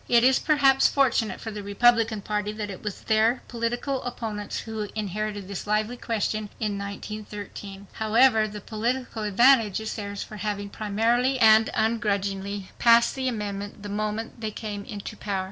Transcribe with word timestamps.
It 0.09 0.23
is 0.23 0.39
perhaps 0.39 0.87
fortunate 0.87 1.39
for 1.39 1.51
the 1.51 1.61
Republican 1.61 2.21
Party 2.23 2.51
that 2.53 2.71
it 2.71 2.81
was 2.81 3.01
their 3.01 3.43
political 3.47 4.01
opponents 4.01 4.61
who 4.61 4.89
inherited 4.95 5.47
this 5.47 5.67
lively 5.67 5.95
question 5.95 6.49
in 6.59 6.75
1913. 6.79 7.85
However, 7.93 8.47
the 8.47 8.61
political 8.61 9.21
advantage 9.21 9.79
is 9.79 9.93
theirs 9.93 10.23
for 10.23 10.37
having 10.37 10.69
promptly 10.71 11.37
and 11.37 11.69
ungrudgingly 11.75 12.71
passed 12.79 13.13
the 13.13 13.27
amendment 13.27 13.83
the 13.83 13.89
moment 13.89 14.41
they 14.41 14.49
came 14.49 14.85
into 14.85 15.15
power. 15.15 15.39